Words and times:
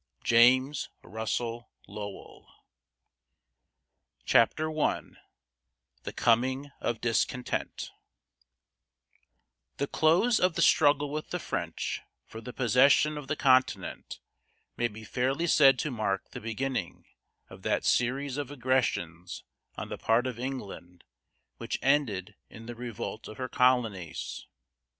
JAMES 0.23 0.89
RUSSELL 1.03 1.69
LOWELL. 1.87 2.47
CHAPTER 4.25 4.71
I 4.79 5.01
THE 6.01 6.11
COMING 6.11 6.71
OF 6.81 6.99
DISCONTENT 7.01 7.91
The 9.77 9.85
close 9.85 10.39
of 10.39 10.55
the 10.55 10.63
struggle 10.63 11.11
with 11.11 11.29
the 11.29 11.37
French 11.37 12.01
for 12.25 12.41
the 12.41 12.51
possession 12.51 13.15
of 13.15 13.27
the 13.27 13.35
continent 13.35 14.19
may 14.75 14.87
be 14.87 15.03
fairly 15.03 15.45
said 15.45 15.77
to 15.77 15.91
mark 15.91 16.31
the 16.31 16.41
beginning 16.41 17.05
of 17.47 17.61
that 17.61 17.85
series 17.85 18.37
of 18.37 18.49
aggressions 18.49 19.43
on 19.75 19.89
the 19.89 19.99
part 19.99 20.25
of 20.25 20.39
England 20.39 21.03
which 21.57 21.77
ended 21.83 22.33
in 22.49 22.65
the 22.65 22.73
revolt 22.73 23.27
of 23.27 23.37
her 23.37 23.47
colonies. 23.47 24.47